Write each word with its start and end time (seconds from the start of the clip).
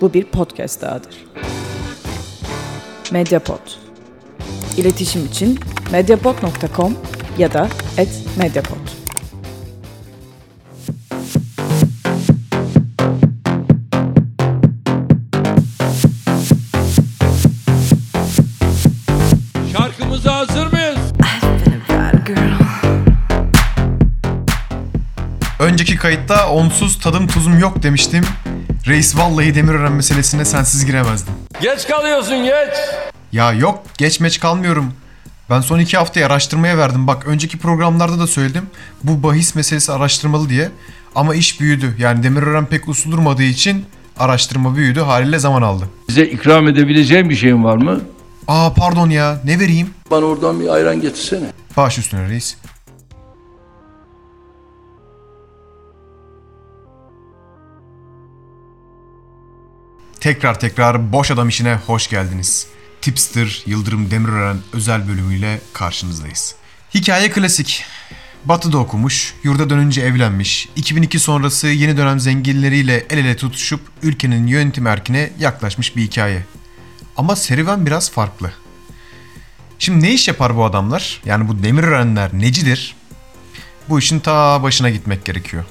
bu 0.00 0.14
bir 0.14 0.24
podcast 0.24 0.82
dahadır. 0.82 1.24
Mediapod. 3.10 3.58
İletişim 4.76 5.26
için 5.26 5.60
mediapod.com 5.92 6.96
ya 7.38 7.52
da 7.52 7.68
@mediapod. 8.38 8.76
Şarkımıza 19.72 20.34
hazır 20.34 20.72
mıyız? 20.72 21.12
Önceki 25.60 25.96
kayıtta 25.96 26.50
onsuz 26.50 26.98
tadım 26.98 27.26
tuzum 27.26 27.58
yok 27.58 27.82
demiştim. 27.82 28.24
Reis 28.86 29.16
vallahi 29.16 29.54
Demirören 29.54 29.92
meselesine 29.92 30.44
sensiz 30.44 30.86
giremezdim. 30.86 31.34
Geç 31.60 31.86
kalıyorsun 31.88 32.44
geç. 32.44 32.74
Ya 33.32 33.52
yok 33.52 33.82
geçmeç 33.98 34.40
kalmıyorum. 34.40 34.92
Ben 35.50 35.60
son 35.60 35.78
iki 35.78 35.96
haftayı 35.96 36.26
araştırmaya 36.26 36.78
verdim. 36.78 37.06
Bak 37.06 37.26
önceki 37.26 37.58
programlarda 37.58 38.18
da 38.18 38.26
söyledim. 38.26 38.66
Bu 39.04 39.22
bahis 39.22 39.54
meselesi 39.54 39.92
araştırmalı 39.92 40.48
diye. 40.48 40.70
Ama 41.14 41.34
iş 41.34 41.60
büyüdü. 41.60 41.94
Yani 41.98 42.22
Demirören 42.22 42.66
pek 42.66 42.88
usul 42.88 43.12
durmadığı 43.12 43.42
için 43.42 43.84
araştırma 44.18 44.76
büyüdü. 44.76 45.00
Haliyle 45.00 45.38
zaman 45.38 45.62
aldı. 45.62 45.84
Bize 46.08 46.24
ikram 46.26 46.68
edebileceğim 46.68 47.30
bir 47.30 47.36
şeyin 47.36 47.64
var 47.64 47.76
mı? 47.76 48.00
Aa 48.48 48.72
pardon 48.74 49.10
ya 49.10 49.40
ne 49.44 49.58
vereyim? 49.58 49.90
Bana 50.10 50.24
oradan 50.24 50.60
bir 50.60 50.68
ayran 50.68 51.00
getirsene. 51.00 51.46
Baş 51.76 51.98
üstüne 51.98 52.28
reis. 52.28 52.56
Tekrar 60.20 60.60
tekrar 60.60 61.12
Boş 61.12 61.30
Adam 61.30 61.48
işine 61.48 61.74
hoş 61.86 62.10
geldiniz. 62.10 62.66
Tipster 63.02 63.62
Yıldırım 63.66 64.10
Demirören 64.10 64.58
özel 64.72 65.08
bölümüyle 65.08 65.60
karşınızdayız. 65.72 66.54
Hikaye 66.94 67.30
klasik. 67.30 67.84
Batı'da 68.44 68.78
okumuş, 68.78 69.34
yurda 69.42 69.70
dönünce 69.70 70.00
evlenmiş, 70.00 70.68
2002 70.76 71.18
sonrası 71.18 71.66
yeni 71.66 71.96
dönem 71.96 72.20
zenginleriyle 72.20 73.06
el 73.10 73.18
ele 73.18 73.36
tutuşup 73.36 73.80
ülkenin 74.02 74.46
yönetim 74.46 74.86
erkine 74.86 75.30
yaklaşmış 75.38 75.96
bir 75.96 76.02
hikaye. 76.02 76.46
Ama 77.16 77.36
serüven 77.36 77.86
biraz 77.86 78.10
farklı. 78.10 78.52
Şimdi 79.78 80.06
ne 80.06 80.12
iş 80.12 80.28
yapar 80.28 80.56
bu 80.56 80.64
adamlar? 80.64 81.20
Yani 81.24 81.48
bu 81.48 81.62
Demirörenler 81.62 82.30
necidir? 82.32 82.96
Bu 83.88 83.98
işin 83.98 84.20
ta 84.20 84.62
başına 84.62 84.90
gitmek 84.90 85.24
gerekiyor. 85.24 85.64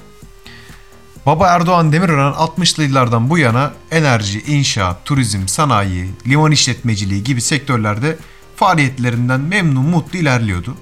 Baba 1.26 1.48
Erdoğan 1.48 1.92
Demirören 1.92 2.32
60'lı 2.32 2.82
yıllardan 2.82 3.30
bu 3.30 3.38
yana 3.38 3.72
enerji, 3.90 4.42
inşaat, 4.42 5.04
turizm, 5.04 5.48
sanayi, 5.48 6.10
liman 6.26 6.52
işletmeciliği 6.52 7.24
gibi 7.24 7.40
sektörlerde 7.40 8.16
faaliyetlerinden 8.56 9.40
memnun 9.40 9.84
mutlu 9.84 10.18
ilerliyordu. 10.18 10.76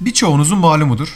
Birçoğunuzun 0.00 0.58
malumudur. 0.58 1.08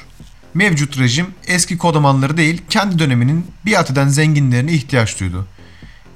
Mevcut 0.55 0.99
rejim 0.99 1.27
eski 1.47 1.79
kodamanları 1.79 2.37
değil 2.37 2.63
kendi 2.71 2.99
döneminin 2.99 3.47
biat 3.67 3.91
eden 3.91 4.09
zenginlerine 4.09 4.73
ihtiyaç 4.73 5.21
duydu. 5.21 5.47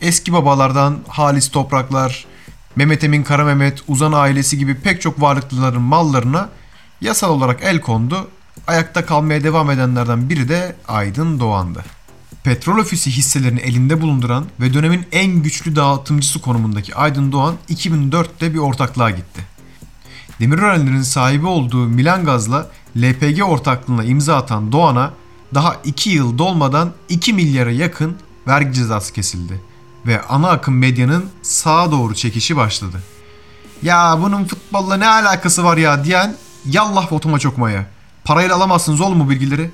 Eski 0.01 0.33
babalardan 0.33 0.99
Halis 1.09 1.49
Topraklar, 1.49 2.25
Mehmet 2.77 3.05
Emin 3.05 3.23
Kara 3.23 3.45
Mehmet, 3.45 3.83
Uzan 3.89 4.13
ailesi 4.13 4.59
gibi 4.59 4.75
pek 4.75 5.01
çok 5.01 5.21
varlıklıların 5.21 5.83
mallarına 5.83 6.49
yasal 7.01 7.31
olarak 7.31 7.63
el 7.63 7.81
kondu. 7.81 8.29
Ayakta 8.67 9.07
kalmaya 9.07 9.45
devam 9.45 9.71
edenlerden 9.71 10.29
biri 10.29 10.49
de 10.49 10.77
Aydın 10.89 11.41
Doğan'dı. 11.41 11.85
Petrol 12.45 12.79
ofisi 12.79 13.11
hisselerini 13.11 13.61
elinde 13.61 14.01
bulunduran 14.01 14.47
ve 14.61 14.75
dönemin 14.75 15.07
en 15.13 15.43
güçlü 15.43 15.77
dağıtımcısı 15.77 16.41
konumundaki 16.41 16.95
Aydın 16.95 17.33
Doğan 17.33 17.55
2004'te 17.71 18.55
bir 18.55 18.59
ortaklığa 18.59 19.11
gitti. 19.11 19.41
Demirörenlerin 20.41 21.03
sahibi 21.03 21.47
olduğu 21.47 21.87
Milan 21.89 22.25
Gaz'la 22.25 22.71
LPG 22.97 23.43
ortaklığına 23.43 24.05
imza 24.05 24.37
atan 24.37 24.73
Doğan'a 24.73 25.13
daha 25.55 25.77
2 25.85 26.11
yıl 26.11 26.39
dolmadan 26.39 26.93
2 27.09 27.33
milyara 27.33 27.71
yakın 27.71 28.17
vergi 28.47 28.73
cezası 28.73 29.13
kesildi 29.13 29.61
ve 30.07 30.23
ana 30.23 30.49
akım 30.51 30.79
medyanın 30.79 31.25
sağa 31.43 31.93
doğru 31.93 32.15
çekişi 32.15 32.57
başladı. 32.57 33.03
Ya 33.83 34.19
bunun 34.23 34.45
futbolla 34.45 34.97
ne 34.97 35.09
alakası 35.09 35.65
var 35.65 35.77
ya 35.77 36.05
diyen 36.05 36.37
yallah 36.67 37.13
otuma 37.13 37.39
çokmaya. 37.39 37.87
Parayla 38.25 38.57
alamazsınız 38.57 39.01
oğlum 39.01 39.21
bu 39.21 39.31
bilgileri. 39.31 39.71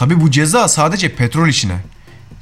Tabi 0.00 0.20
bu 0.20 0.30
ceza 0.30 0.68
sadece 0.68 1.14
petrol 1.14 1.48
işine. 1.48 1.76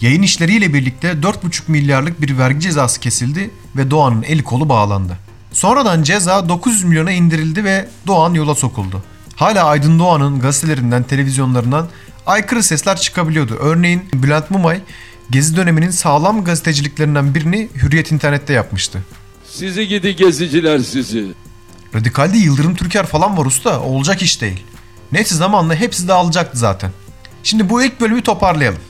Yayın 0.00 0.22
işleriyle 0.22 0.74
birlikte 0.74 1.08
4,5 1.08 1.62
milyarlık 1.68 2.22
bir 2.22 2.38
vergi 2.38 2.60
cezası 2.60 3.00
kesildi 3.00 3.50
ve 3.76 3.90
Doğan'ın 3.90 4.22
eli 4.22 4.44
kolu 4.44 4.68
bağlandı. 4.68 5.18
Sonradan 5.52 6.02
ceza 6.02 6.48
900 6.48 6.84
milyona 6.84 7.12
indirildi 7.12 7.64
ve 7.64 7.88
Doğan 8.06 8.34
yola 8.34 8.54
sokuldu. 8.54 9.02
Hala 9.36 9.64
Aydın 9.64 9.98
Doğan'ın 9.98 10.40
gazetelerinden, 10.40 11.02
televizyonlarından 11.02 11.88
aykırı 12.26 12.62
sesler 12.62 12.96
çıkabiliyordu. 12.96 13.56
Örneğin 13.60 14.02
Bülent 14.14 14.50
Mumay 14.50 14.80
Gezi 15.30 15.56
döneminin 15.56 15.90
sağlam 15.90 16.44
gazeteciliklerinden 16.44 17.34
birini 17.34 17.68
Hürriyet 17.82 18.12
internette 18.12 18.52
yapmıştı. 18.52 19.02
Sizi 19.50 19.88
gidi 19.88 20.16
geziciler 20.16 20.78
sizi. 20.78 21.26
Radikalde 21.94 22.38
Yıldırım 22.38 22.74
Türker 22.74 23.06
falan 23.06 23.38
var 23.38 23.46
usta. 23.46 23.80
Olacak 23.80 24.22
iş 24.22 24.40
değil. 24.40 24.64
Neyse 25.12 25.34
zamanla 25.34 25.74
hepsi 25.74 26.08
dağılacaktı 26.08 26.58
zaten. 26.58 26.90
Şimdi 27.42 27.70
bu 27.70 27.82
ilk 27.82 28.00
bölümü 28.00 28.22
toparlayalım. 28.22 28.80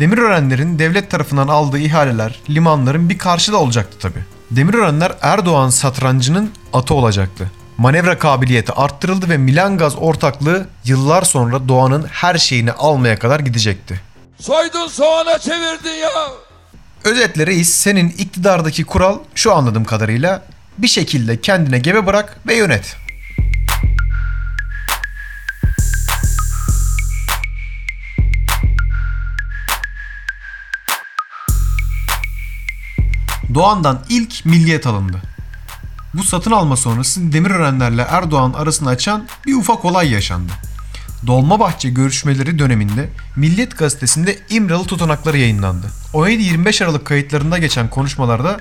Demirörenlerin 0.00 0.78
devlet 0.78 1.10
tarafından 1.10 1.48
aldığı 1.48 1.78
ihaleler, 1.78 2.40
limanların 2.50 3.08
bir 3.08 3.18
karşılığı 3.18 3.58
olacaktı 3.58 3.98
tabi. 3.98 4.18
Demirörenler 4.50 5.12
Erdoğan 5.20 5.70
satrancının 5.70 6.50
atı 6.72 6.94
olacaktı. 6.94 7.50
Manevra 7.78 8.18
kabiliyeti 8.18 8.72
arttırıldı 8.72 9.28
ve 9.28 9.36
Milan 9.36 9.78
Gaz 9.78 9.96
ortaklığı 9.98 10.66
yıllar 10.84 11.22
sonra 11.22 11.68
Doğan'ın 11.68 12.06
her 12.10 12.38
şeyini 12.38 12.72
almaya 12.72 13.18
kadar 13.18 13.40
gidecekti. 13.40 14.00
Soydun 14.40 14.86
soğana 14.86 15.38
çevirdin 15.38 16.00
ya. 16.02 16.10
Özetle 17.04 17.46
reis 17.46 17.74
senin 17.74 18.08
iktidardaki 18.08 18.84
kural 18.84 19.18
şu 19.34 19.54
anladığım 19.54 19.84
kadarıyla 19.84 20.42
bir 20.78 20.88
şekilde 20.88 21.40
kendine 21.40 21.78
gebe 21.78 22.06
bırak 22.06 22.40
ve 22.46 22.54
yönet. 22.54 22.96
Doğan'dan 33.54 34.00
ilk 34.08 34.44
milliyet 34.44 34.86
alındı. 34.86 35.22
Bu 36.14 36.22
satın 36.22 36.50
alma 36.50 36.76
sonrası 36.76 37.32
Demirörenlerle 37.32 38.02
Erdoğan 38.02 38.52
arasını 38.52 38.88
açan 38.88 39.26
bir 39.46 39.54
ufak 39.54 39.84
olay 39.84 40.10
yaşandı. 40.10 40.52
Dolmabahçe 41.26 41.90
görüşmeleri 41.90 42.58
döneminde 42.58 43.08
Milliyet 43.36 43.78
gazetesinde 43.78 44.38
İmralı 44.50 44.84
tutanakları 44.84 45.38
yayınlandı. 45.38 45.86
17-25 46.14 46.84
Aralık 46.84 47.04
kayıtlarında 47.04 47.58
geçen 47.58 47.90
konuşmalarda 47.90 48.60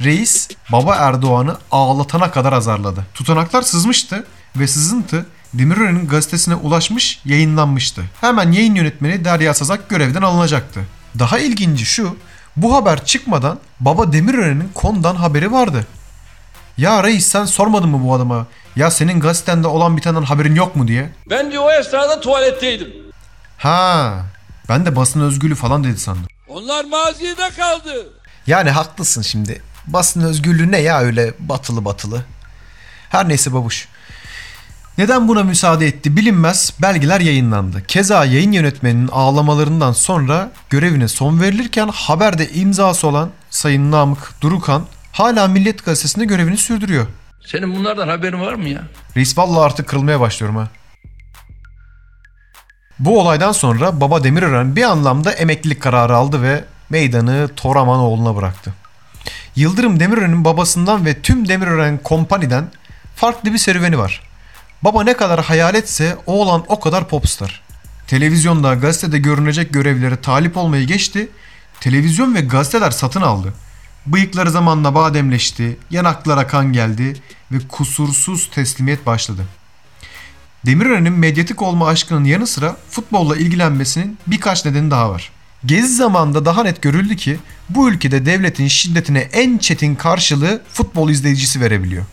reis 0.00 0.48
baba 0.72 0.94
Erdoğan'ı 0.94 1.56
ağlatana 1.70 2.30
kadar 2.30 2.52
azarladı. 2.52 3.06
Tutanaklar 3.14 3.62
sızmıştı 3.62 4.26
ve 4.56 4.66
sızıntı 4.66 5.26
Demirören'in 5.54 6.08
gazetesine 6.08 6.54
ulaşmış, 6.54 7.20
yayınlanmıştı. 7.24 8.02
Hemen 8.20 8.52
yayın 8.52 8.74
yönetmeni 8.74 9.24
Derya 9.24 9.54
Sazak 9.54 9.88
görevden 9.88 10.22
alınacaktı. 10.22 10.80
Daha 11.18 11.38
ilginci 11.38 11.86
şu, 11.86 12.16
bu 12.62 12.74
haber 12.74 13.04
çıkmadan 13.04 13.58
baba 13.80 14.12
Demirören'in 14.12 14.70
konudan 14.74 15.14
haberi 15.14 15.52
vardı. 15.52 15.86
Ya 16.78 17.04
reis 17.04 17.26
sen 17.26 17.44
sormadın 17.44 17.88
mı 17.88 18.04
bu 18.04 18.14
adama? 18.14 18.46
Ya 18.76 18.90
senin 18.90 19.20
gazetende 19.20 19.66
olan 19.68 19.96
bitenden 19.96 20.22
haberin 20.22 20.54
yok 20.54 20.76
mu 20.76 20.88
diye. 20.88 21.10
Ben 21.30 21.52
diyor 21.52 21.64
o 21.64 21.70
esnada 21.72 22.20
tuvaletteydim. 22.20 22.88
Ha, 23.58 24.14
ben 24.68 24.86
de 24.86 24.96
basın 24.96 25.20
özgürlüğü 25.20 25.54
falan 25.54 25.84
dedi 25.84 25.98
sandım. 25.98 26.26
Onlar 26.48 26.84
mazide 26.84 27.50
kaldı. 27.56 28.12
Yani 28.46 28.70
haklısın 28.70 29.22
şimdi. 29.22 29.62
Basın 29.86 30.20
özgürlüğü 30.20 30.72
ne 30.72 30.78
ya 30.78 31.00
öyle 31.00 31.34
batılı 31.38 31.84
batılı. 31.84 32.24
Her 33.10 33.28
neyse 33.28 33.52
babuş. 33.52 33.88
Neden 34.98 35.28
buna 35.28 35.42
müsaade 35.42 35.86
etti 35.86 36.16
bilinmez 36.16 36.72
belgeler 36.82 37.20
yayınlandı. 37.20 37.82
Keza 37.88 38.24
yayın 38.24 38.52
yönetmeninin 38.52 39.08
ağlamalarından 39.08 39.92
sonra 39.92 40.50
görevine 40.70 41.08
son 41.08 41.40
verilirken 41.40 41.88
haberde 41.88 42.50
imzası 42.50 43.06
olan 43.06 43.30
Sayın 43.50 43.90
Namık 43.90 44.34
Durukan 44.40 44.82
hala 45.12 45.48
Milliyet 45.48 45.84
Gazetesi'nde 45.84 46.24
görevini 46.24 46.56
sürdürüyor. 46.56 47.06
Senin 47.46 47.76
bunlardan 47.76 48.08
haberin 48.08 48.40
var 48.40 48.54
mı 48.54 48.68
ya? 48.68 48.82
Reis 49.16 49.38
vallahi 49.38 49.64
artık 49.64 49.88
kırılmaya 49.88 50.20
başlıyorum 50.20 50.56
ha. 50.56 50.68
Bu 52.98 53.20
olaydan 53.20 53.52
sonra 53.52 54.00
Baba 54.00 54.24
Demirören 54.24 54.76
bir 54.76 54.82
anlamda 54.82 55.32
emeklilik 55.32 55.82
kararı 55.82 56.16
aldı 56.16 56.42
ve 56.42 56.64
meydanı 56.90 57.48
Toraman 57.56 57.98
oğluna 57.98 58.36
bıraktı. 58.36 58.74
Yıldırım 59.56 60.00
Demirören'in 60.00 60.44
babasından 60.44 61.04
ve 61.04 61.22
tüm 61.22 61.48
Demirören 61.48 61.98
kompaniden 61.98 62.64
farklı 63.16 63.52
bir 63.52 63.58
serüveni 63.58 63.98
var. 63.98 64.27
Baba 64.82 65.04
ne 65.04 65.16
kadar 65.16 65.44
hayaletse 65.44 66.16
oğlan 66.26 66.64
o 66.68 66.80
kadar 66.80 67.08
popstar. 67.08 67.62
televizyonda, 68.06 68.74
gazetede 68.74 69.18
görünecek 69.18 69.72
görevlere 69.72 70.16
talip 70.16 70.56
olmayı 70.56 70.86
geçti, 70.86 71.28
televizyon 71.80 72.34
ve 72.34 72.40
gazeteler 72.40 72.90
satın 72.90 73.22
aldı. 73.22 73.54
Bıyıkları 74.06 74.50
zamanla 74.50 74.94
bademleşti, 74.94 75.76
yanaklara 75.90 76.46
kan 76.46 76.72
geldi 76.72 77.16
ve 77.52 77.56
kusursuz 77.68 78.50
teslimiyet 78.50 79.06
başladı. 79.06 79.44
Demirören'in 80.66 81.12
medyatik 81.12 81.62
olma 81.62 81.88
aşkının 81.88 82.24
yanı 82.24 82.46
sıra 82.46 82.76
futbolla 82.90 83.36
ilgilenmesinin 83.36 84.18
birkaç 84.26 84.64
nedeni 84.64 84.90
daha 84.90 85.10
var. 85.10 85.30
Gezi 85.66 85.94
zamanında 85.94 86.44
daha 86.44 86.62
net 86.62 86.82
görüldü 86.82 87.16
ki 87.16 87.38
bu 87.68 87.90
ülkede 87.90 88.26
devletin 88.26 88.68
şiddetine 88.68 89.18
en 89.18 89.58
çetin 89.58 89.94
karşılığı 89.94 90.62
futbol 90.72 91.10
izleyicisi 91.10 91.60
verebiliyor. 91.60 92.04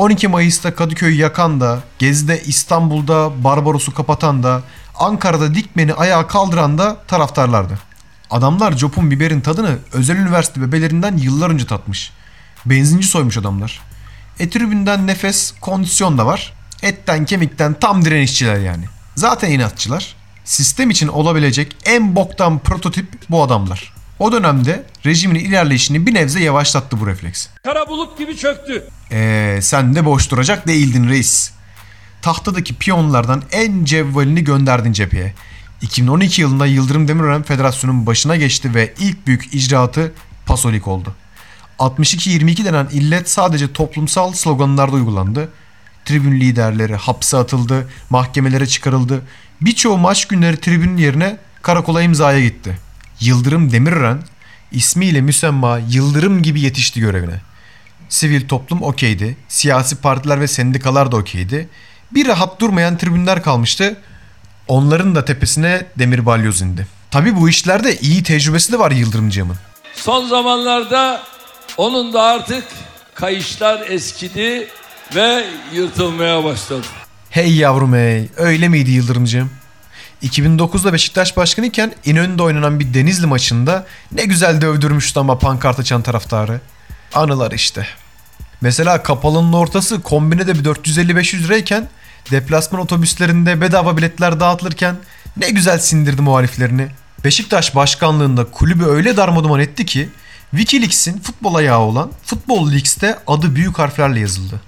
12 0.00 0.28
Mayıs'ta 0.28 0.74
Kadıköy'ü 0.74 1.14
yakan 1.14 1.60
da, 1.60 1.80
Gezi'de 1.98 2.42
İstanbul'da 2.42 3.44
Barbaros'u 3.44 3.94
kapatan 3.94 4.42
da, 4.42 4.62
Ankara'da 4.98 5.54
Dikmen'i 5.54 5.94
ayağa 5.94 6.26
kaldıran 6.26 6.78
da 6.78 6.96
taraftarlardı. 7.08 7.78
Adamlar 8.30 8.76
copun 8.76 9.10
biberin 9.10 9.40
tadını 9.40 9.78
özel 9.92 10.16
üniversite 10.16 10.60
bebelerinden 10.60 11.16
yıllar 11.16 11.50
önce 11.50 11.66
tatmış. 11.66 12.12
Benzinci 12.66 13.06
soymuş 13.06 13.36
adamlar. 13.36 13.80
E 14.38 14.50
tribünden 14.50 15.06
nefes, 15.06 15.54
kondisyon 15.60 16.18
da 16.18 16.26
var. 16.26 16.52
Etten 16.82 17.24
kemikten 17.24 17.74
tam 17.74 18.04
direnişçiler 18.04 18.58
yani. 18.58 18.84
Zaten 19.14 19.50
inatçılar. 19.50 20.16
Sistem 20.44 20.90
için 20.90 21.08
olabilecek 21.08 21.76
en 21.84 22.16
boktan 22.16 22.58
prototip 22.58 23.30
bu 23.30 23.42
adamlar. 23.42 23.99
O 24.20 24.32
dönemde 24.32 24.84
rejimin 25.06 25.34
ilerleyişini 25.34 26.06
bir 26.06 26.14
nebze 26.14 26.40
yavaşlattı 26.40 27.00
bu 27.00 27.06
refleks. 27.06 27.48
Kara 27.64 27.88
bulut 27.88 28.18
gibi 28.18 28.36
çöktü. 28.36 28.84
Eee 29.10 29.58
sen 29.62 29.94
de 29.94 30.04
boş 30.04 30.30
duracak 30.30 30.66
değildin 30.66 31.08
reis. 31.08 31.52
Tahtadaki 32.22 32.74
piyonlardan 32.74 33.42
en 33.52 33.84
cevvalini 33.84 34.44
gönderdin 34.44 34.92
cepheye. 34.92 35.34
2012 35.82 36.40
yılında 36.42 36.66
Yıldırım 36.66 37.08
Demirören 37.08 37.42
Federasyonu'nun 37.42 38.06
başına 38.06 38.36
geçti 38.36 38.74
ve 38.74 38.94
ilk 38.98 39.26
büyük 39.26 39.54
icraatı 39.54 40.12
Pasolik 40.46 40.88
oldu. 40.88 41.14
62-22 41.78 42.64
denen 42.64 42.88
illet 42.92 43.30
sadece 43.30 43.72
toplumsal 43.72 44.32
sloganlarda 44.32 44.96
uygulandı. 44.96 45.48
Tribün 46.04 46.40
liderleri 46.40 46.96
hapse 46.96 47.36
atıldı, 47.36 47.88
mahkemelere 48.10 48.66
çıkarıldı. 48.66 49.22
Birçoğu 49.60 49.98
maç 49.98 50.28
günleri 50.28 50.56
tribünün 50.56 50.96
yerine 50.96 51.36
karakola 51.62 52.02
imzaya 52.02 52.40
gitti. 52.40 52.89
Yıldırım 53.20 53.72
Demirören 53.72 54.22
ismiyle 54.72 55.20
müsemma 55.20 55.78
Yıldırım 55.78 56.42
gibi 56.42 56.60
yetişti 56.60 57.00
görevine. 57.00 57.40
Sivil 58.08 58.48
toplum 58.48 58.82
okeydi. 58.82 59.36
Siyasi 59.48 59.96
partiler 59.96 60.40
ve 60.40 60.48
sendikalar 60.48 61.12
da 61.12 61.16
okeydi. 61.16 61.68
Bir 62.14 62.26
rahat 62.28 62.60
durmayan 62.60 62.98
tribünler 62.98 63.42
kalmıştı. 63.42 63.96
Onların 64.68 65.14
da 65.14 65.24
tepesine 65.24 65.86
demir 65.98 66.26
balyoz 66.26 66.62
indi. 66.62 66.86
Tabi 67.10 67.36
bu 67.36 67.48
işlerde 67.48 67.96
iyi 67.98 68.22
tecrübesi 68.22 68.72
de 68.72 68.78
var 68.78 68.90
Yıldırımcığımın. 68.90 69.56
Son 69.94 70.28
zamanlarda 70.28 71.22
onun 71.76 72.12
da 72.12 72.22
artık 72.22 72.64
kayışlar 73.14 73.90
eskidi 73.90 74.68
ve 75.14 75.44
yırtılmaya 75.72 76.44
başladı. 76.44 76.86
Hey 77.30 77.56
yavrum 77.56 77.94
hey 77.94 78.28
öyle 78.36 78.68
miydi 78.68 78.90
Yıldırımcığım? 78.90 79.50
2009'da 80.22 80.92
Beşiktaş 80.92 81.36
başkanıyken 81.36 81.92
İnönü'nde 82.04 82.42
oynanan 82.42 82.80
bir 82.80 82.94
Denizli 82.94 83.26
maçında 83.26 83.86
ne 84.12 84.24
güzel 84.24 84.60
dövdürmüştü 84.60 85.20
ama 85.20 85.38
pankart 85.38 85.80
açan 85.80 86.02
taraftarı. 86.02 86.60
Anılar 87.14 87.52
işte. 87.52 87.86
Mesela 88.60 89.02
kapalının 89.02 89.52
ortası 89.52 90.02
kombinede 90.02 90.58
bir 90.58 90.64
450-500 90.64 91.42
lirayken 91.42 91.88
deplasman 92.30 92.80
otobüslerinde 92.80 93.60
bedava 93.60 93.96
biletler 93.96 94.40
dağıtılırken 94.40 94.96
ne 95.36 95.50
güzel 95.50 95.78
sindirdi 95.78 96.22
muhaliflerini. 96.22 96.88
Beşiktaş 97.24 97.74
başkanlığında 97.74 98.44
kulübü 98.44 98.84
öyle 98.84 99.16
darmaduman 99.16 99.60
etti 99.60 99.86
ki 99.86 100.08
Wikileaks'in 100.50 101.20
futbol 101.20 101.54
ayağı 101.54 101.80
olan 101.80 102.10
Futbol 102.24 102.66
Leagues'te 102.70 103.18
adı 103.26 103.54
büyük 103.54 103.78
harflerle 103.78 104.20
yazıldı. 104.20 104.60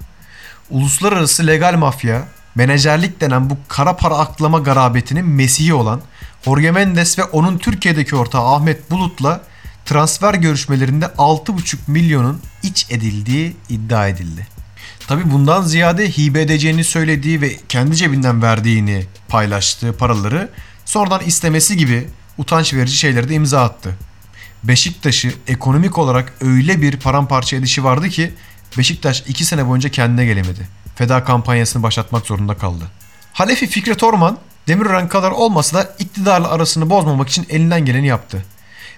Uluslararası 0.70 1.46
legal 1.46 1.74
mafya, 1.74 2.28
menajerlik 2.54 3.20
denen 3.20 3.50
bu 3.50 3.56
kara 3.68 3.96
para 3.96 4.18
aklama 4.18 4.58
garabetinin 4.58 5.26
mesihi 5.26 5.74
olan 5.74 6.00
Jorge 6.44 6.70
Mendes 6.70 7.18
ve 7.18 7.24
onun 7.24 7.58
Türkiye'deki 7.58 8.16
ortağı 8.16 8.54
Ahmet 8.54 8.90
Bulut'la 8.90 9.40
transfer 9.84 10.34
görüşmelerinde 10.34 11.04
6,5 11.04 11.76
milyonun 11.86 12.40
iç 12.62 12.86
edildiği 12.90 13.56
iddia 13.68 14.08
edildi. 14.08 14.46
Tabi 15.06 15.30
bundan 15.30 15.62
ziyade 15.62 16.10
hibe 16.10 16.42
edeceğini 16.42 16.84
söylediği 16.84 17.40
ve 17.40 17.56
kendi 17.68 17.96
cebinden 17.96 18.42
verdiğini 18.42 19.06
paylaştığı 19.28 19.96
paraları 19.96 20.50
sonradan 20.84 21.20
istemesi 21.26 21.76
gibi 21.76 22.08
utanç 22.38 22.74
verici 22.74 22.96
şeyleri 22.96 23.28
de 23.28 23.34
imza 23.34 23.62
attı. 23.62 23.96
Beşiktaş'ı 24.64 25.32
ekonomik 25.48 25.98
olarak 25.98 26.32
öyle 26.40 26.82
bir 26.82 26.96
paramparça 26.96 27.56
edişi 27.56 27.84
vardı 27.84 28.08
ki 28.08 28.34
Beşiktaş 28.78 29.24
2 29.26 29.44
sene 29.44 29.68
boyunca 29.68 29.88
kendine 29.88 30.24
gelemedi. 30.24 30.68
Feda 30.94 31.24
kampanyasını 31.24 31.82
başlatmak 31.82 32.26
zorunda 32.26 32.54
kaldı. 32.54 32.84
Halefi 33.32 33.66
Fikret 33.66 34.02
Orman 34.02 34.38
Demirören 34.68 35.08
kadar 35.08 35.30
olmasa 35.30 35.76
da 35.76 35.94
iktidarla 35.98 36.50
arasını 36.50 36.90
bozmamak 36.90 37.28
için 37.28 37.46
elinden 37.48 37.84
geleni 37.84 38.06
yaptı. 38.06 38.44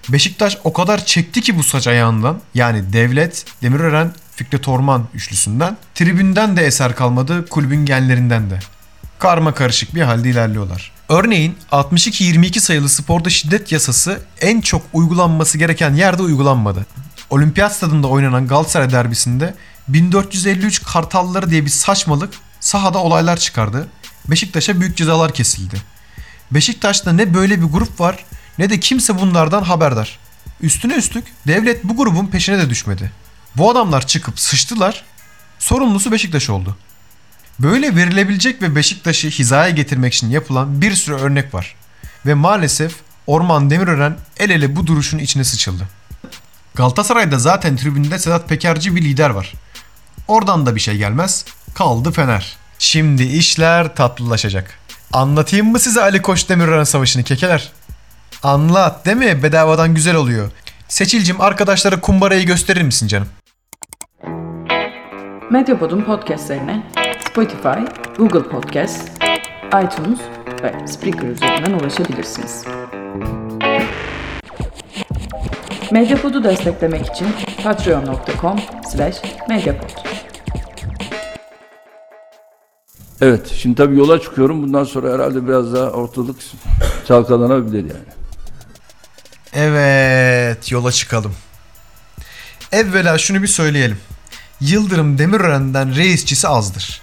Beşiktaş 0.09 0.57
o 0.63 0.73
kadar 0.73 1.05
çekti 1.05 1.41
ki 1.41 1.57
bu 1.57 1.63
saç 1.63 1.87
ayağından 1.87 2.41
yani 2.53 2.93
devlet, 2.93 3.45
Demirören, 3.61 4.13
Fikret 4.35 4.67
Orman 4.67 5.07
üçlüsünden 5.13 5.77
tribünden 5.95 6.57
de 6.57 6.65
eser 6.65 6.95
kalmadı 6.95 7.45
kulübün 7.49 7.85
genlerinden 7.85 8.49
de. 8.49 8.59
Karma 9.19 9.53
karışık 9.53 9.95
bir 9.95 10.01
halde 10.01 10.29
ilerliyorlar. 10.29 10.91
Örneğin 11.09 11.57
62-22 11.71 12.59
sayılı 12.59 12.89
sporda 12.89 13.29
şiddet 13.29 13.71
yasası 13.71 14.21
en 14.41 14.61
çok 14.61 14.81
uygulanması 14.93 15.57
gereken 15.57 15.93
yerde 15.93 16.21
uygulanmadı. 16.21 16.85
Olimpiyat 17.29 17.75
stadında 17.75 18.07
oynanan 18.07 18.47
Galatasaray 18.47 18.91
derbisinde 18.91 19.53
1453 19.87 20.83
Kartalları 20.83 21.49
diye 21.49 21.65
bir 21.65 21.69
saçmalık 21.69 22.33
sahada 22.59 22.97
olaylar 22.97 23.37
çıkardı. 23.37 23.87
Beşiktaş'a 24.27 24.79
büyük 24.79 24.97
cezalar 24.97 25.33
kesildi. 25.33 25.81
Beşiktaş'ta 26.51 27.11
ne 27.11 27.33
böyle 27.33 27.61
bir 27.61 27.65
grup 27.65 27.99
var 27.99 28.25
ne 28.57 28.69
de 28.69 28.79
kimse 28.79 29.19
bunlardan 29.19 29.63
haberdar. 29.63 30.19
Üstüne 30.61 30.95
üstlük 30.95 31.25
devlet 31.47 31.83
bu 31.83 31.97
grubun 31.97 32.27
peşine 32.27 32.57
de 32.57 32.69
düşmedi. 32.69 33.11
Bu 33.55 33.71
adamlar 33.71 34.07
çıkıp 34.07 34.39
sıçtılar. 34.39 35.03
Sorumlusu 35.59 36.11
Beşiktaş 36.11 36.49
oldu. 36.49 36.77
Böyle 37.59 37.95
verilebilecek 37.95 38.61
ve 38.61 38.75
Beşiktaş'ı 38.75 39.27
hizaya 39.27 39.69
getirmek 39.69 40.13
için 40.13 40.29
yapılan 40.29 40.81
bir 40.81 40.95
sürü 40.95 41.15
örnek 41.15 41.53
var. 41.53 41.75
Ve 42.25 42.33
maalesef 42.33 42.95
Orman 43.27 43.69
Demirören 43.69 44.17
el 44.37 44.49
ele 44.49 44.75
bu 44.75 44.87
duruşun 44.87 45.17
içine 45.17 45.43
sıçıldı. 45.43 45.87
Galatasaray'da 46.75 47.39
zaten 47.39 47.77
tribünde 47.77 48.19
Sedat 48.19 48.49
Pekerci 48.49 48.95
bir 48.95 49.01
lider 49.01 49.29
var. 49.29 49.53
Oradan 50.27 50.65
da 50.65 50.75
bir 50.75 50.79
şey 50.79 50.97
gelmez. 50.97 51.45
Kaldı 51.73 52.11
Fener. 52.11 52.57
Şimdi 52.79 53.23
işler 53.23 53.95
tatlılaşacak. 53.95 54.79
Anlatayım 55.13 55.71
mı 55.71 55.79
size 55.79 56.01
Ali 56.01 56.21
Koç 56.21 56.49
Demirören 56.49 56.83
savaşını 56.83 57.23
kekeler? 57.23 57.71
Anlat 58.43 59.05
değil 59.05 59.17
mi? 59.17 59.43
Bedavadan 59.43 59.95
güzel 59.95 60.15
oluyor. 60.15 60.51
Seçilcim 60.87 61.41
arkadaşlara 61.41 62.01
kumbarayı 62.01 62.45
gösterir 62.45 62.81
misin 62.81 63.07
canım? 63.07 63.27
Medyapod'un 65.51 66.01
podcastlerine 66.01 66.83
Spotify, 67.29 67.79
Google 68.17 68.49
Podcast, 68.49 69.09
iTunes 69.67 70.19
ve 70.63 70.87
Spreaker 70.87 71.27
üzerinden 71.27 71.73
ulaşabilirsiniz. 71.73 72.65
Medyapod'u 75.91 76.43
desteklemek 76.43 77.05
için 77.09 77.27
patreon.com 77.63 78.59
slash 78.91 79.15
medyapod. 79.49 80.04
Evet 83.21 83.53
şimdi 83.57 83.75
tabii 83.75 83.97
yola 83.97 84.21
çıkıyorum. 84.21 84.63
Bundan 84.63 84.83
sonra 84.83 85.13
herhalde 85.13 85.47
biraz 85.47 85.73
daha 85.73 85.89
ortalık 85.89 86.35
çalkalanabilir 87.07 87.77
yani. 87.77 88.15
Evet, 89.53 90.71
yola 90.71 90.91
çıkalım. 90.91 91.33
Evvela 92.71 93.17
şunu 93.17 93.41
bir 93.41 93.47
söyleyelim. 93.47 93.97
Yıldırım 94.61 95.17
Demirören'den 95.17 95.95
reisçisi 95.95 96.47
azdır. 96.47 97.01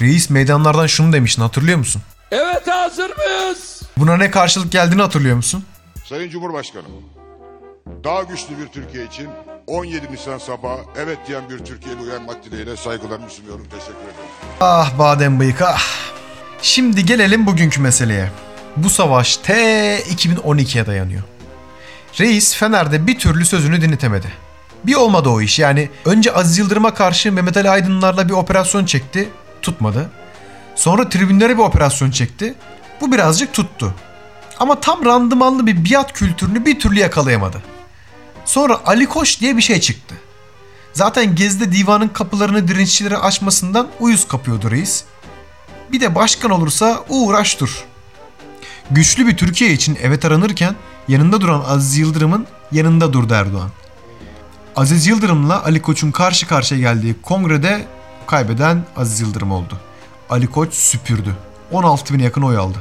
Reis 0.00 0.30
meydanlardan 0.30 0.86
şunu 0.86 1.12
demiştin 1.12 1.42
hatırlıyor 1.42 1.78
musun? 1.78 2.02
Evet 2.30 2.68
hazır 2.68 3.10
mıyız? 3.16 3.82
Buna 3.96 4.16
ne 4.16 4.30
karşılık 4.30 4.72
geldiğini 4.72 5.02
hatırlıyor 5.02 5.36
musun? 5.36 5.64
Sayın 6.04 6.30
Cumhurbaşkanım, 6.30 6.86
daha 8.04 8.22
güçlü 8.22 8.58
bir 8.58 8.66
Türkiye 8.66 9.06
için 9.06 9.28
17 9.66 10.12
Nisan 10.12 10.38
sabahı 10.38 10.80
evet 10.96 11.18
diyen 11.28 11.50
bir 11.50 11.58
Türkiye'li 11.58 12.00
uyanmak 12.00 12.44
dileğiyle 12.44 12.76
saygılarımı 12.76 13.30
sunuyorum. 13.30 13.64
Teşekkür 13.64 13.92
ederim. 13.92 14.30
Ah 14.60 14.98
badem 14.98 15.40
bıyık 15.40 15.62
ah. 15.62 15.82
Şimdi 16.62 17.06
gelelim 17.06 17.46
bugünkü 17.46 17.80
meseleye. 17.80 18.30
Bu 18.76 18.90
savaş 18.90 19.36
T 19.36 19.54
2012'ye 20.00 20.86
dayanıyor. 20.86 21.22
Reis 22.20 22.56
Fener'de 22.56 23.06
bir 23.06 23.18
türlü 23.18 23.44
sözünü 23.44 23.80
dinletemedi. 23.80 24.26
Bir 24.84 24.94
olmadı 24.94 25.28
o 25.28 25.40
iş 25.40 25.58
yani 25.58 25.90
önce 26.04 26.32
Aziz 26.32 26.58
Yıldırım'a 26.58 26.94
karşı 26.94 27.32
Mehmet 27.32 27.56
Ali 27.56 27.70
Aydınlar'la 27.70 28.28
bir 28.28 28.34
operasyon 28.34 28.84
çekti, 28.84 29.28
tutmadı. 29.62 30.10
Sonra 30.74 31.08
tribünlere 31.08 31.58
bir 31.58 31.62
operasyon 31.62 32.10
çekti, 32.10 32.54
Bu 33.00 33.12
birazcık 33.12 33.52
tuttu. 33.52 33.94
Ama 34.58 34.80
tam 34.80 35.04
randımanlı 35.04 35.66
bir 35.66 35.90
biat 35.90 36.12
kültürünü 36.12 36.64
bir 36.64 36.80
türlü 36.80 36.98
yakalayamadı. 36.98 37.62
Sonra 38.46 38.80
Ali 38.86 39.06
Koç 39.06 39.40
diye 39.40 39.56
bir 39.56 39.62
şey 39.62 39.80
çıktı. 39.80 40.14
Zaten 40.92 41.34
Gezi'de 41.34 41.72
divanın 41.72 42.08
kapılarını 42.08 42.68
direnççilere 42.68 43.16
açmasından 43.16 43.88
uyuz 44.00 44.28
kapıyordu 44.28 44.70
reis. 44.70 45.04
Bir 45.92 46.00
de 46.00 46.14
başkan 46.14 46.50
olursa 46.50 47.04
uğraş 47.08 47.60
dur. 47.60 47.84
Güçlü 48.90 49.26
bir 49.26 49.36
Türkiye 49.36 49.72
için 49.72 49.98
evet 50.02 50.24
aranırken 50.24 50.74
yanında 51.08 51.40
duran 51.40 51.64
Aziz 51.66 51.98
Yıldırım'ın 51.98 52.46
yanında 52.72 53.12
durdu 53.12 53.34
Erdoğan. 53.34 53.70
Aziz 54.76 55.06
Yıldırım'la 55.06 55.64
Ali 55.64 55.82
Koç'un 55.82 56.10
karşı 56.10 56.48
karşıya 56.48 56.80
geldiği 56.80 57.14
kongrede 57.22 57.86
kaybeden 58.26 58.84
Aziz 58.96 59.20
Yıldırım 59.20 59.52
oldu. 59.52 59.80
Ali 60.30 60.46
Koç 60.46 60.74
süpürdü. 60.74 61.36
16 61.72 62.14
bine 62.14 62.22
yakın 62.22 62.42
oy 62.42 62.56
aldı. 62.56 62.78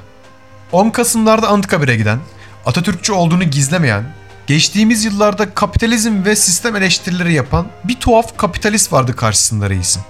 10 0.72 0.90
Kasım'larda 0.90 1.48
Anıtkabir'e 1.48 1.96
giden, 1.96 2.20
Atatürkçü 2.66 3.14
olduğunu 3.14 3.44
gizlemeyen, 3.44 4.16
geçtiğimiz 4.48 5.06
yıllarda 5.06 5.54
kapitalizm 5.54 6.26
ve 6.26 6.36
sistem 6.36 6.76
eleştirileri 6.76 7.34
yapan 7.34 7.68
bir 7.84 7.96
tuhaf 7.96 8.38
kapitalist 8.38 8.94
vardı 8.94 9.16
karşısında 9.16 9.70
reisin. 9.70 10.02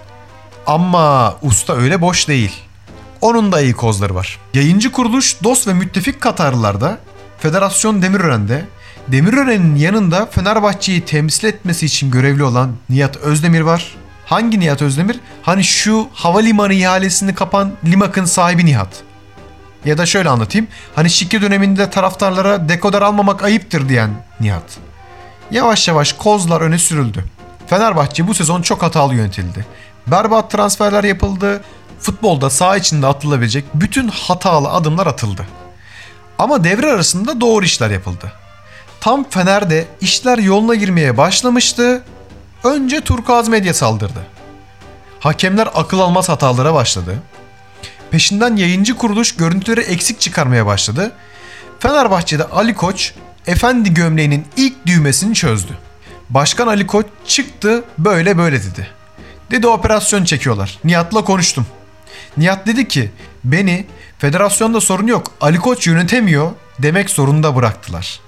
Ama 0.67 1.35
usta 1.41 1.75
öyle 1.75 2.01
boş 2.01 2.27
değil. 2.27 2.51
Onun 3.21 3.51
da 3.51 3.61
iyi 3.61 3.73
kozları 3.73 4.15
var. 4.15 4.39
Yayıncı 4.53 4.91
kuruluş 4.91 5.43
dost 5.43 5.67
ve 5.67 5.73
müttefik 5.73 6.21
Katarlılarda, 6.21 6.97
Federasyon 7.39 8.01
Demirören'de, 8.01 8.65
Demirören'in 9.07 9.75
yanında 9.75 10.25
Fenerbahçe'yi 10.25 11.01
temsil 11.01 11.47
etmesi 11.47 11.85
için 11.85 12.11
görevli 12.11 12.43
olan 12.43 12.75
Nihat 12.89 13.17
Özdemir 13.17 13.61
var. 13.61 13.95
Hangi 14.25 14.59
Nihat 14.59 14.81
Özdemir? 14.81 15.19
Hani 15.41 15.63
şu 15.63 16.07
havalimanı 16.13 16.73
ihalesini 16.73 17.35
kapan 17.35 17.71
Limak'ın 17.85 18.25
sahibi 18.25 18.65
Nihat. 18.65 19.04
Ya 19.85 19.97
da 19.97 20.05
şöyle 20.05 20.29
anlatayım. 20.29 20.67
Hani 20.95 21.09
şike 21.09 21.41
döneminde 21.41 21.89
taraftarlara 21.89 22.69
dekoder 22.69 23.01
almamak 23.01 23.43
ayıptır 23.43 23.89
diyen 23.89 24.09
Nihat. 24.39 24.77
Yavaş 25.51 25.87
yavaş 25.87 26.13
kozlar 26.13 26.61
öne 26.61 26.77
sürüldü. 26.77 27.25
Fenerbahçe 27.67 28.27
bu 28.27 28.33
sezon 28.33 28.61
çok 28.61 28.83
hatalı 28.83 29.15
yönetildi. 29.15 29.65
Berbat 30.07 30.51
transferler 30.51 31.03
yapıldı. 31.03 31.63
Futbolda 31.99 32.49
saha 32.49 32.77
içinde 32.77 33.07
atılabilecek 33.07 33.65
bütün 33.73 34.07
hatalı 34.07 34.69
adımlar 34.69 35.07
atıldı. 35.07 35.47
Ama 36.39 36.63
devre 36.63 36.91
arasında 36.91 37.41
doğru 37.41 37.65
işler 37.65 37.89
yapıldı. 37.89 38.31
Tam 39.01 39.29
Fener'de 39.29 39.85
işler 40.01 40.37
yoluna 40.37 40.75
girmeye 40.75 41.17
başlamıştı. 41.17 42.03
Önce 42.63 43.01
Turkuaz 43.01 43.47
Medya 43.47 43.73
saldırdı. 43.73 44.25
Hakemler 45.19 45.69
akıl 45.75 45.99
almaz 45.99 46.29
hatalara 46.29 46.73
başladı. 46.73 47.15
Peşinden 48.15 48.55
yayıncı 48.55 48.97
kuruluş 48.97 49.35
görüntüleri 49.35 49.81
eksik 49.81 50.19
çıkarmaya 50.19 50.65
başladı. 50.65 51.11
Fenerbahçe'de 51.79 52.43
Ali 52.43 52.73
Koç 52.73 53.13
efendi 53.47 53.93
gömleğinin 53.93 54.45
ilk 54.57 54.85
düğmesini 54.85 55.33
çözdü. 55.33 55.77
Başkan 56.29 56.67
Ali 56.67 56.87
Koç 56.87 57.05
çıktı 57.27 57.83
böyle 57.97 58.37
böyle 58.37 58.63
dedi. 58.63 58.87
Dedi 59.51 59.67
operasyon 59.67 60.23
çekiyorlar. 60.23 60.79
Nihat'la 60.83 61.23
konuştum. 61.23 61.67
Nihat 62.37 62.67
dedi 62.67 62.87
ki 62.87 63.11
beni 63.43 63.85
federasyonda 64.17 64.81
sorun 64.81 65.07
yok 65.07 65.31
Ali 65.41 65.57
Koç 65.57 65.87
yönetemiyor 65.87 66.51
demek 66.79 67.09
zorunda 67.09 67.55
bıraktılar. 67.55 68.19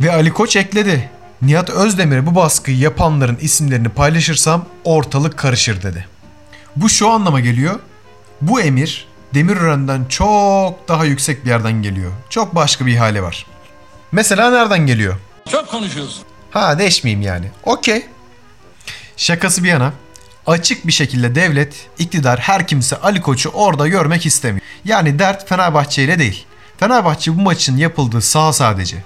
Ve 0.00 0.12
Ali 0.12 0.32
Koç 0.32 0.56
ekledi. 0.56 1.10
Nihat 1.42 1.70
Özdemir'e 1.70 2.26
bu 2.26 2.34
baskıyı 2.34 2.78
yapanların 2.78 3.38
isimlerini 3.40 3.88
paylaşırsam 3.88 4.64
ortalık 4.84 5.38
karışır 5.38 5.82
dedi. 5.82 6.06
Bu 6.76 6.88
şu 6.88 7.10
anlama 7.10 7.40
geliyor. 7.40 7.80
Bu 8.40 8.60
emir 8.60 9.07
Demirören'den 9.34 10.04
çok 10.04 10.88
daha 10.88 11.04
yüksek 11.04 11.44
bir 11.44 11.50
yerden 11.50 11.82
geliyor. 11.82 12.12
Çok 12.30 12.54
başka 12.54 12.86
bir 12.86 12.92
ihale 12.92 13.22
var. 13.22 13.46
Mesela 14.12 14.50
nereden 14.50 14.86
geliyor? 14.86 15.16
Çok 15.50 15.68
konuşuyorsun. 15.68 16.24
Ha 16.50 16.78
deşmeyeyim 16.78 17.22
yani. 17.22 17.46
Okey. 17.64 18.06
Şakası 19.16 19.64
bir 19.64 19.68
yana 19.68 19.92
açık 20.46 20.86
bir 20.86 20.92
şekilde 20.92 21.34
devlet, 21.34 21.74
iktidar 21.98 22.38
her 22.40 22.66
kimse 22.66 22.96
Ali 22.96 23.20
Koç'u 23.20 23.48
orada 23.48 23.88
görmek 23.88 24.26
istemiyor. 24.26 24.66
Yani 24.84 25.18
dert 25.18 25.48
Fenerbahçe 25.48 26.04
ile 26.04 26.18
değil. 26.18 26.46
Fenerbahçe 26.80 27.36
bu 27.36 27.40
maçın 27.40 27.76
yapıldığı 27.76 28.20
saha 28.20 28.52
sadece. 28.52 28.96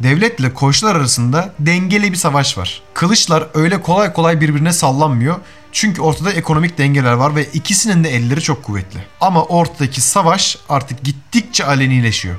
Devletle 0.00 0.54
koçlar 0.54 0.96
arasında 0.96 1.54
dengeli 1.58 2.12
bir 2.12 2.16
savaş 2.16 2.58
var. 2.58 2.82
Kılıçlar 2.94 3.46
öyle 3.54 3.82
kolay 3.82 4.12
kolay 4.12 4.40
birbirine 4.40 4.72
sallanmıyor. 4.72 5.36
Çünkü 5.74 6.02
ortada 6.02 6.32
ekonomik 6.32 6.78
dengeler 6.78 7.12
var 7.12 7.36
ve 7.36 7.44
ikisinin 7.44 8.04
de 8.04 8.10
elleri 8.10 8.40
çok 8.40 8.62
kuvvetli. 8.62 9.06
Ama 9.20 9.44
ortadaki 9.44 10.00
savaş 10.00 10.58
artık 10.68 11.04
gittikçe 11.04 11.64
alenileşiyor. 11.64 12.36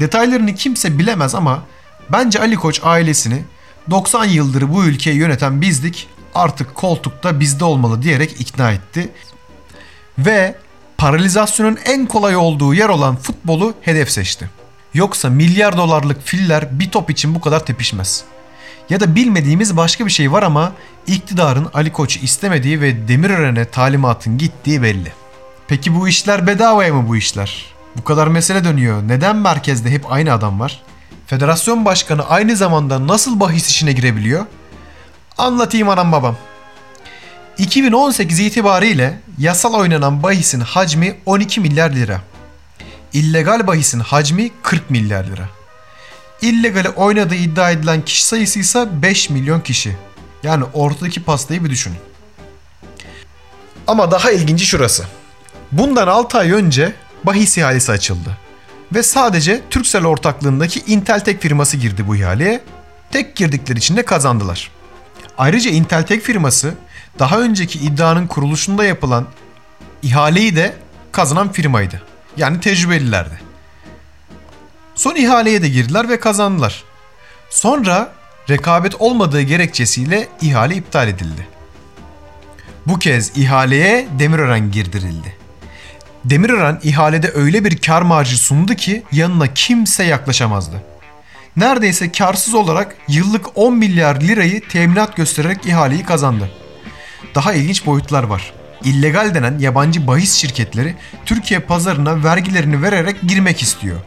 Detaylarını 0.00 0.54
kimse 0.54 0.98
bilemez 0.98 1.34
ama 1.34 1.62
bence 2.12 2.40
Ali 2.40 2.56
Koç 2.56 2.80
ailesini 2.84 3.42
90 3.90 4.24
yıldır 4.24 4.74
bu 4.74 4.84
ülkeyi 4.84 5.16
yöneten 5.16 5.60
bizdik 5.60 6.08
artık 6.34 6.74
koltukta 6.74 7.40
bizde 7.40 7.64
olmalı 7.64 8.02
diyerek 8.02 8.40
ikna 8.40 8.72
etti. 8.72 9.08
Ve 10.18 10.54
paralizasyonun 10.98 11.78
en 11.84 12.06
kolay 12.06 12.36
olduğu 12.36 12.74
yer 12.74 12.88
olan 12.88 13.16
futbolu 13.16 13.74
hedef 13.80 14.10
seçti. 14.10 14.50
Yoksa 14.94 15.30
milyar 15.30 15.76
dolarlık 15.76 16.22
filler 16.22 16.78
bir 16.78 16.90
top 16.90 17.10
için 17.10 17.34
bu 17.34 17.40
kadar 17.40 17.66
tepişmez. 17.66 18.24
Ya 18.90 19.00
da 19.00 19.14
bilmediğimiz 19.14 19.76
başka 19.76 20.06
bir 20.06 20.10
şey 20.10 20.32
var 20.32 20.42
ama 20.42 20.72
iktidarın 21.06 21.68
Ali 21.74 21.92
Koç'u 21.92 22.18
istemediği 22.18 22.80
ve 22.80 23.08
Demirören'e 23.08 23.64
talimatın 23.64 24.38
gittiği 24.38 24.82
belli. 24.82 25.12
Peki 25.68 25.94
bu 25.94 26.08
işler 26.08 26.46
bedavaya 26.46 26.94
mı 26.94 27.08
bu 27.08 27.16
işler? 27.16 27.66
Bu 27.96 28.04
kadar 28.04 28.26
mesele 28.26 28.64
dönüyor. 28.64 29.02
Neden 29.08 29.36
merkezde 29.36 29.90
hep 29.90 30.12
aynı 30.12 30.32
adam 30.32 30.60
var? 30.60 30.82
Federasyon 31.26 31.84
başkanı 31.84 32.28
aynı 32.28 32.56
zamanda 32.56 33.06
nasıl 33.06 33.40
bahis 33.40 33.68
işine 33.68 33.92
girebiliyor? 33.92 34.46
Anlatayım 35.38 35.88
anam 35.88 36.12
babam. 36.12 36.36
2018 37.58 38.40
itibariyle 38.40 39.20
yasal 39.38 39.74
oynanan 39.74 40.22
bahisin 40.22 40.60
hacmi 40.60 41.16
12 41.26 41.60
milyar 41.60 41.90
lira. 41.90 42.20
İllegal 43.12 43.66
bahisin 43.66 44.00
hacmi 44.00 44.50
40 44.62 44.90
milyar 44.90 45.24
lira. 45.24 45.59
İllegale 46.42 46.88
oynadığı 46.88 47.34
iddia 47.34 47.70
edilen 47.70 48.04
kişi 48.04 48.26
sayısı 48.26 48.58
ise 48.58 48.88
5 49.02 49.30
milyon 49.30 49.60
kişi. 49.60 49.96
Yani 50.42 50.64
ortadaki 50.72 51.22
pastayı 51.22 51.64
bir 51.64 51.70
düşünün. 51.70 51.98
Ama 53.86 54.10
daha 54.10 54.30
ilginci 54.30 54.66
şurası. 54.66 55.04
Bundan 55.72 56.08
6 56.08 56.38
ay 56.38 56.52
önce 56.52 56.92
bahis 57.24 57.58
ihalesi 57.58 57.92
açıldı. 57.92 58.38
Ve 58.94 59.02
sadece 59.02 59.60
Turkcell 59.70 60.04
ortaklığındaki 60.04 60.80
Inteltek 60.80 61.42
firması 61.42 61.76
girdi 61.76 62.06
bu 62.06 62.16
ihaleye. 62.16 62.60
Tek 63.10 63.36
girdikleri 63.36 63.78
için 63.78 63.96
de 63.96 64.04
kazandılar. 64.04 64.70
Ayrıca 65.38 65.70
Inteltek 65.70 66.22
firması 66.22 66.74
daha 67.18 67.40
önceki 67.40 67.78
iddianın 67.78 68.26
kuruluşunda 68.26 68.84
yapılan 68.84 69.26
ihaleyi 70.02 70.56
de 70.56 70.74
kazanan 71.12 71.52
firmaydı. 71.52 72.02
Yani 72.36 72.60
tecrübelilerdi. 72.60 73.49
Son 75.00 75.14
ihaleye 75.14 75.62
de 75.62 75.68
girdiler 75.68 76.08
ve 76.08 76.20
kazandılar. 76.20 76.84
Sonra 77.50 78.12
rekabet 78.50 79.00
olmadığı 79.00 79.42
gerekçesiyle 79.42 80.28
ihale 80.42 80.74
iptal 80.74 81.08
edildi. 81.08 81.48
Bu 82.86 82.98
kez 82.98 83.36
ihaleye 83.36 84.08
Demirören 84.18 84.70
girdirildi. 84.70 85.36
Demirören 86.24 86.80
ihalede 86.82 87.30
öyle 87.34 87.64
bir 87.64 87.78
kar 87.78 88.02
marjı 88.02 88.38
sundu 88.38 88.74
ki 88.74 89.02
yanına 89.12 89.54
kimse 89.54 90.04
yaklaşamazdı. 90.04 90.82
Neredeyse 91.56 92.12
karsız 92.12 92.54
olarak 92.54 92.96
yıllık 93.08 93.58
10 93.58 93.74
milyar 93.74 94.20
lirayı 94.20 94.68
teminat 94.68 95.16
göstererek 95.16 95.66
ihaleyi 95.66 96.04
kazandı. 96.04 96.50
Daha 97.34 97.52
ilginç 97.52 97.86
boyutlar 97.86 98.22
var. 98.22 98.52
İllegal 98.84 99.34
denen 99.34 99.58
yabancı 99.58 100.06
bahis 100.06 100.34
şirketleri 100.34 100.94
Türkiye 101.26 101.60
pazarına 101.60 102.24
vergilerini 102.24 102.82
vererek 102.82 103.22
girmek 103.22 103.62
istiyor. 103.62 104.00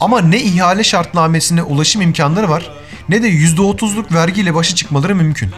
Ama 0.00 0.20
ne 0.20 0.40
ihale 0.40 0.84
şartnamesine 0.84 1.62
ulaşım 1.62 2.02
imkanları 2.02 2.48
var 2.48 2.70
ne 3.08 3.22
de 3.22 3.30
%30'luk 3.30 4.14
vergiyle 4.14 4.54
başa 4.54 4.74
çıkmaları 4.74 5.14
mümkün. 5.14 5.50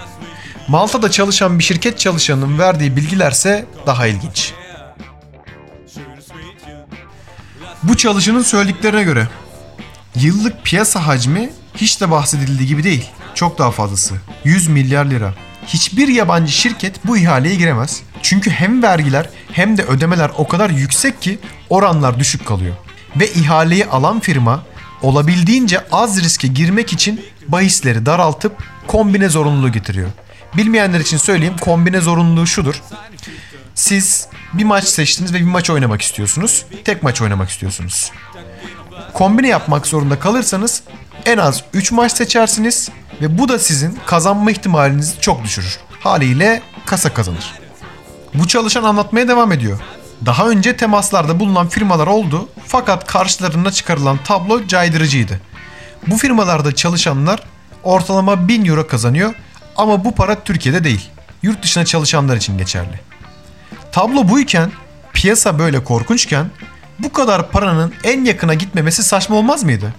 Malta'da 0.68 1.10
çalışan 1.10 1.58
bir 1.58 1.64
şirket 1.64 1.98
çalışanının 1.98 2.58
verdiği 2.58 2.96
bilgilerse 2.96 3.66
daha 3.86 4.06
ilginç. 4.06 4.52
Bu 7.82 7.96
çalışanın 7.96 8.42
söylediklerine 8.42 9.02
göre 9.02 9.28
yıllık 10.14 10.64
piyasa 10.64 11.06
hacmi 11.06 11.50
hiç 11.76 12.00
de 12.00 12.10
bahsedildiği 12.10 12.68
gibi 12.68 12.84
değil. 12.84 13.04
Çok 13.34 13.58
daha 13.58 13.70
fazlası. 13.70 14.14
100 14.44 14.68
milyar 14.68 15.04
lira. 15.04 15.34
Hiçbir 15.66 16.08
yabancı 16.08 16.52
şirket 16.52 17.06
bu 17.06 17.16
ihaleye 17.16 17.54
giremez. 17.54 18.02
Çünkü 18.22 18.50
hem 18.50 18.82
vergiler 18.82 19.30
hem 19.52 19.76
de 19.76 19.82
ödemeler 19.82 20.30
o 20.36 20.48
kadar 20.48 20.70
yüksek 20.70 21.22
ki 21.22 21.38
oranlar 21.70 22.18
düşük 22.18 22.46
kalıyor. 22.46 22.74
Ve 23.20 23.32
ihaleyi 23.32 23.86
alan 23.86 24.20
firma 24.20 24.62
olabildiğince 25.02 25.84
az 25.92 26.22
riske 26.24 26.48
girmek 26.48 26.92
için 26.92 27.24
bahisleri 27.48 28.06
daraltıp 28.06 28.56
kombine 28.86 29.28
zorunluluğu 29.28 29.72
getiriyor. 29.72 30.08
Bilmeyenler 30.56 31.00
için 31.00 31.16
söyleyeyim 31.16 31.56
kombine 31.60 32.00
zorunluluğu 32.00 32.46
şudur. 32.46 32.82
Siz 33.74 34.28
bir 34.52 34.64
maç 34.64 34.84
seçtiniz 34.84 35.34
ve 35.34 35.38
bir 35.38 35.44
maç 35.44 35.70
oynamak 35.70 36.02
istiyorsunuz. 36.02 36.64
Tek 36.84 37.02
maç 37.02 37.22
oynamak 37.22 37.50
istiyorsunuz. 37.50 38.12
Kombine 39.12 39.48
yapmak 39.48 39.86
zorunda 39.86 40.18
kalırsanız 40.18 40.82
en 41.26 41.38
az 41.38 41.64
3 41.72 41.92
maç 41.92 42.12
seçersiniz 42.12 42.88
ve 43.22 43.38
bu 43.38 43.48
da 43.48 43.58
sizin 43.58 43.98
kazanma 44.06 44.50
ihtimalinizi 44.50 45.20
çok 45.20 45.44
düşürür. 45.44 45.78
Haliyle 46.00 46.62
kasa 46.86 47.14
kazanır. 47.14 47.54
Bu 48.34 48.48
çalışan 48.48 48.84
anlatmaya 48.84 49.28
devam 49.28 49.52
ediyor. 49.52 49.78
Daha 50.24 50.48
önce 50.48 50.76
temaslarda 50.76 51.40
bulunan 51.40 51.68
firmalar 51.68 52.06
oldu 52.06 52.48
fakat 52.66 53.06
karşılarına 53.06 53.70
çıkarılan 53.70 54.18
tablo 54.24 54.66
caydırıcıydı. 54.66 55.40
Bu 56.06 56.16
firmalarda 56.16 56.74
çalışanlar 56.74 57.42
ortalama 57.84 58.48
1000 58.48 58.64
euro 58.64 58.86
kazanıyor 58.86 59.34
ama 59.76 60.04
bu 60.04 60.14
para 60.14 60.44
Türkiye'de 60.44 60.84
değil. 60.84 61.10
Yurt 61.42 61.62
dışına 61.62 61.84
çalışanlar 61.84 62.36
için 62.36 62.58
geçerli. 62.58 63.00
Tablo 63.92 64.28
buyken, 64.28 64.72
piyasa 65.12 65.58
böyle 65.58 65.84
korkunçken 65.84 66.50
bu 66.98 67.12
kadar 67.12 67.50
paranın 67.50 67.94
en 68.04 68.24
yakına 68.24 68.54
gitmemesi 68.54 69.02
saçma 69.02 69.36
olmaz 69.36 69.64
mıydı? 69.64 69.94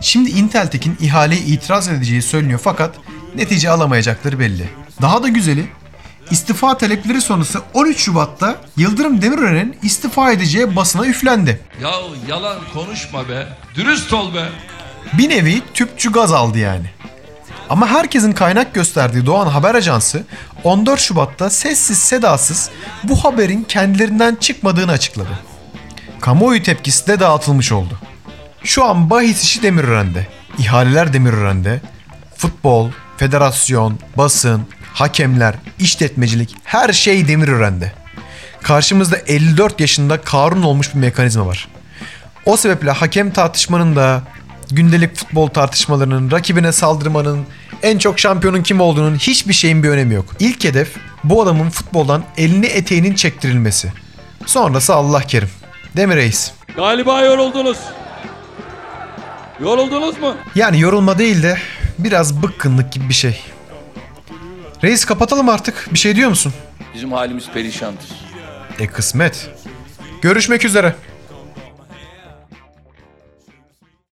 Şimdi 0.00 0.30
Intel'tekin 0.30 0.96
ihaleye 1.00 1.40
itiraz 1.40 1.88
edeceği 1.88 2.22
söyleniyor 2.22 2.60
fakat 2.64 2.94
netice 3.34 3.70
alamayacakları 3.70 4.38
belli. 4.38 4.68
Daha 5.02 5.22
da 5.22 5.28
güzeli 5.28 5.68
istifa 6.30 6.78
talepleri 6.78 7.20
sonrası 7.20 7.60
13 7.74 7.98
Şubat'ta 8.00 8.56
Yıldırım 8.76 9.22
Demirören'in 9.22 9.76
istifa 9.82 10.32
edeceği 10.32 10.76
basına 10.76 11.06
üflendi. 11.06 11.60
Ya 11.82 11.90
yalan 12.28 12.58
konuşma 12.72 13.28
be. 13.28 13.48
Dürüst 13.74 14.12
ol 14.12 14.34
be. 14.34 14.48
Bir 15.12 15.28
nevi 15.28 15.62
tüpçü 15.74 16.12
gaz 16.12 16.32
aldı 16.32 16.58
yani. 16.58 16.90
Ama 17.70 17.88
herkesin 17.88 18.32
kaynak 18.32 18.74
gösterdiği 18.74 19.26
Doğan 19.26 19.46
Haber 19.46 19.74
Ajansı 19.74 20.22
14 20.64 21.00
Şubat'ta 21.00 21.50
sessiz 21.50 21.98
sedasız 21.98 22.70
bu 23.04 23.24
haberin 23.24 23.64
kendilerinden 23.64 24.34
çıkmadığını 24.34 24.92
açıkladı. 24.92 25.38
Kamuoyu 26.20 26.62
tepkisi 26.62 27.06
de 27.06 27.20
dağıtılmış 27.20 27.72
oldu. 27.72 27.98
Şu 28.64 28.84
an 28.84 29.10
bahis 29.10 29.42
işi 29.42 29.62
Demirören'de, 29.62 30.26
ihaleler 30.58 31.12
Demirören'de, 31.12 31.80
futbol, 32.36 32.90
federasyon, 33.16 33.98
basın, 34.16 34.66
hakemler, 34.94 35.54
işletmecilik 35.78 36.56
her 36.64 36.92
şey 36.92 37.28
Demirören'de. 37.28 37.92
Karşımızda 38.62 39.16
54 39.16 39.80
yaşında 39.80 40.20
Karun 40.20 40.62
olmuş 40.62 40.94
bir 40.94 40.98
mekanizma 40.98 41.46
var. 41.46 41.68
O 42.44 42.56
sebeple 42.56 42.90
hakem 42.90 43.30
tartışmanın 43.30 43.96
da 43.96 44.22
gündelik 44.70 45.16
futbol 45.16 45.46
tartışmalarının, 45.48 46.30
rakibine 46.30 46.72
saldırmanın, 46.72 47.46
en 47.82 47.98
çok 47.98 48.18
şampiyonun 48.18 48.62
kim 48.62 48.80
olduğunun 48.80 49.16
hiçbir 49.16 49.54
şeyin 49.54 49.82
bir 49.82 49.88
önemi 49.88 50.14
yok. 50.14 50.24
İlk 50.38 50.64
hedef 50.64 50.96
bu 51.24 51.42
adamın 51.42 51.70
futboldan 51.70 52.24
elini 52.36 52.66
eteğinin 52.66 53.14
çektirilmesi. 53.14 53.92
Sonrası 54.46 54.94
Allah 54.94 55.20
kerim. 55.20 55.50
Mi 55.94 56.16
reis? 56.16 56.52
Galiba 56.76 57.20
yoruldunuz. 57.20 57.78
Yoruldunuz 59.60 60.18
mu? 60.18 60.34
Yani 60.54 60.80
yorulma 60.80 61.18
değil 61.18 61.42
de 61.42 61.58
biraz 61.98 62.42
bıkkınlık 62.42 62.92
gibi 62.92 63.08
bir 63.08 63.14
şey. 63.14 63.40
Reis 64.82 65.04
kapatalım 65.04 65.48
artık. 65.48 65.88
Bir 65.92 65.98
şey 65.98 66.16
diyor 66.16 66.28
musun? 66.30 66.52
Bizim 66.94 67.12
halimiz 67.12 67.50
perişandır. 67.50 68.06
E 68.78 68.86
kısmet. 68.86 69.50
Görüşmek 70.22 70.64
üzere. 70.64 70.94